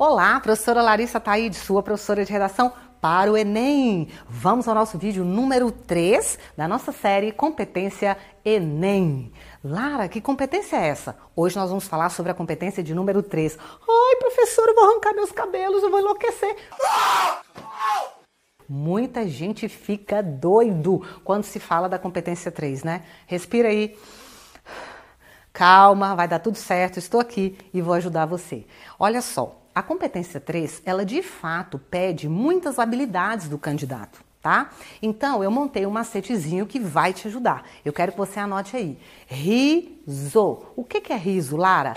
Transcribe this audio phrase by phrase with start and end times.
[0.00, 4.08] Olá, professora Larissa Taide, sua professora de redação para o Enem.
[4.28, 9.32] Vamos ao nosso vídeo número 3 da nossa série Competência Enem.
[9.62, 11.18] Lara, que competência é essa?
[11.34, 13.58] Hoje nós vamos falar sobre a competência de número 3.
[13.60, 16.56] Ai, professora, eu vou arrancar meus cabelos, eu vou enlouquecer.
[18.68, 23.02] Muita gente fica doido quando se fala da competência 3, né?
[23.26, 23.98] Respira aí.
[25.52, 28.64] Calma, vai dar tudo certo, estou aqui e vou ajudar você.
[28.96, 34.70] Olha só, a competência 3, ela de fato pede muitas habilidades do candidato, tá?
[35.00, 37.62] Então, eu montei um macetezinho que vai te ajudar.
[37.84, 38.98] Eu quero que você anote aí.
[39.28, 40.64] Riso.
[40.74, 41.94] O que, que é riso, Lara?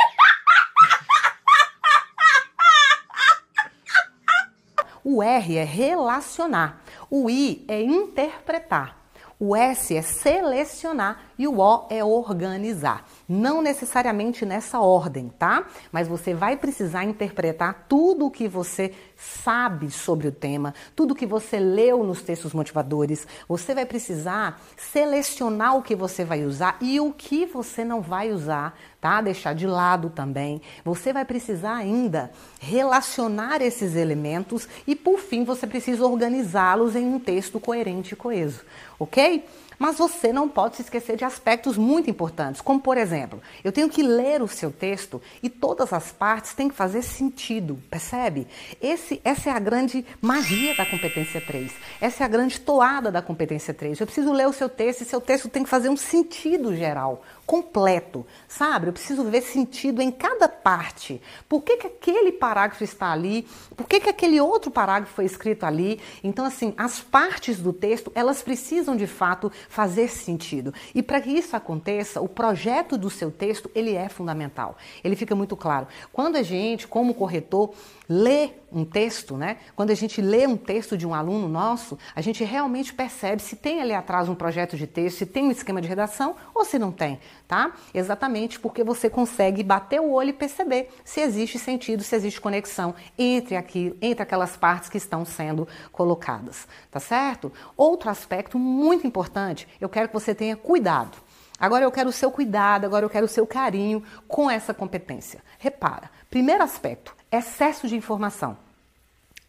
[5.04, 6.84] O R é relacionar.
[7.10, 8.96] O I é interpretar.
[9.40, 13.10] O S é selecionar e o O é organizar.
[13.28, 15.66] Não necessariamente nessa ordem, tá?
[15.92, 21.26] Mas você vai precisar interpretar tudo o que você sabe sobre o tema, tudo que
[21.26, 23.26] você leu nos textos motivadores.
[23.48, 28.32] Você vai precisar selecionar o que você vai usar e o que você não vai
[28.32, 29.20] usar, tá?
[29.20, 30.62] Deixar de lado também.
[30.86, 37.18] Você vai precisar ainda relacionar esses elementos e, por fim, você precisa organizá-los em um
[37.18, 38.62] texto coerente e coeso,
[39.00, 39.44] ok?
[39.82, 43.90] Mas você não pode se esquecer de aspectos muito importantes, como por exemplo, eu tenho
[43.90, 48.46] que ler o seu texto e todas as partes têm que fazer sentido, percebe?
[48.80, 51.72] Esse, essa é a grande magia da competência 3.
[52.00, 54.00] Essa é a grande toada da competência 3.
[54.00, 57.24] Eu preciso ler o seu texto e seu texto tem que fazer um sentido geral,
[57.48, 58.86] completo, sabe?
[58.86, 61.20] Eu preciso ver sentido em cada parte.
[61.50, 63.48] Por que, que aquele parágrafo está ali?
[63.76, 66.00] Por que, que aquele outro parágrafo foi escrito ali?
[66.24, 70.74] Então, assim, as partes do texto, elas precisam de fato fazer sentido.
[70.94, 74.76] E para que isso aconteça, o projeto do seu texto, ele é fundamental.
[75.02, 75.88] Ele fica muito claro.
[76.12, 77.74] Quando a gente, como corretor,
[78.08, 79.58] lê um texto, né?
[79.76, 83.56] Quando a gente lê um texto de um aluno nosso, a gente realmente percebe se
[83.56, 86.80] tem ali atrás um projeto de texto, se tem um esquema de redação ou se
[86.80, 87.74] não tem, tá?
[87.94, 92.96] Exatamente porque você consegue bater o olho e perceber se existe sentido, se existe conexão
[93.18, 97.52] entre aqui, entre aquelas partes que estão sendo colocadas, tá certo?
[97.76, 101.18] Outro aspecto muito importante, eu quero que você tenha cuidado.
[101.60, 105.44] Agora eu quero o seu cuidado, agora eu quero o seu carinho com essa competência.
[105.60, 108.58] Repara, primeiro aspecto, excesso de informação.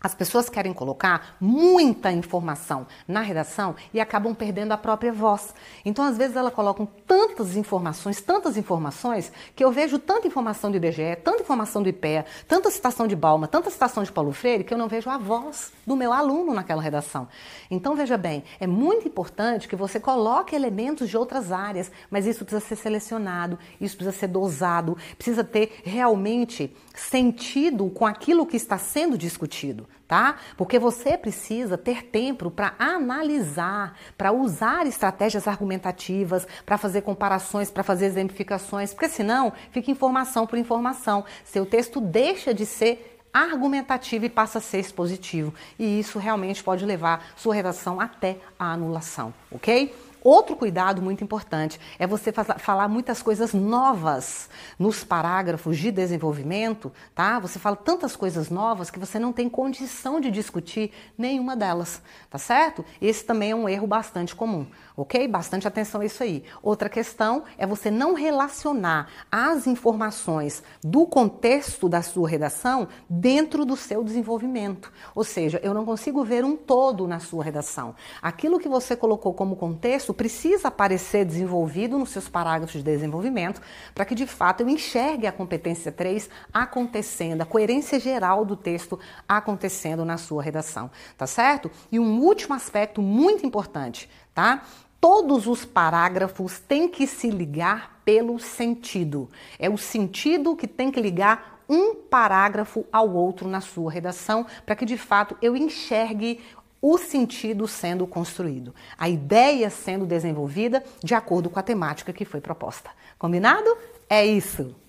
[0.03, 5.55] As pessoas querem colocar muita informação na redação e acabam perdendo a própria voz.
[5.85, 10.77] Então, às vezes, elas colocam tantas informações, tantas informações, que eu vejo tanta informação do
[10.77, 14.75] IBGE, tanta informação do IPEA, tanta citação de Balma, tanta citação de Paulo Freire, que
[14.75, 17.29] eu não vejo a voz do meu aluno naquela redação.
[17.71, 22.45] Então, veja bem, é muito importante que você coloque elementos de outras áreas, mas isso
[22.45, 28.77] precisa ser selecionado, isso precisa ser dosado, precisa ter realmente sentido com aquilo que está
[28.79, 30.37] sendo discutido tá?
[30.59, 37.83] Porque você precisa ter tempo para analisar, para usar estratégias argumentativas, para fazer comparações, para
[37.83, 41.25] fazer exemplificações, porque senão fica informação por informação.
[41.45, 45.55] Seu texto deixa de ser argumentativo e passa a ser expositivo.
[45.79, 49.95] E isso realmente pode levar sua redação até a anulação, ok?
[50.25, 57.41] Outro cuidado muito importante é você falar muitas coisas novas nos parágrafos de desenvolvimento, tá?
[57.41, 62.01] Você fala tantas coisas novas que você não tem condição de discutir nenhuma delas,
[62.31, 62.85] tá certo?
[63.01, 64.67] Esse também é um erro bastante comum,
[64.97, 65.27] ok?
[65.27, 66.45] Bastante atenção a isso aí.
[66.63, 73.77] Outra questão é você não relacionar as informações do contexto da sua redação dentro do
[73.77, 74.93] seu desenvolvimento.
[75.17, 77.95] Ou seja, eu não consigo ver um todo na sua redação.
[78.21, 83.61] Aquilo que você colocou como contexto precisa aparecer desenvolvido nos seus parágrafos de desenvolvimento
[83.95, 88.99] para que de fato eu enxergue a competência 3 acontecendo, a coerência geral do texto
[89.29, 91.71] acontecendo na sua redação, tá certo?
[91.91, 94.63] E um último aspecto muito importante, tá?
[95.01, 99.29] Todos os parágrafos têm que se ligar pelo sentido.
[99.59, 104.77] É o sentido que tem que ligar um parágrafo ao outro na sua redação, para
[104.77, 106.41] que de fato eu enxergue
[106.83, 112.41] o sentido sendo construído, a ideia sendo desenvolvida de acordo com a temática que foi
[112.41, 112.91] proposta.
[113.17, 113.79] Combinado?
[114.11, 114.82] É isso!